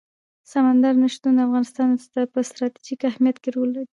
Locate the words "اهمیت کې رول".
3.09-3.69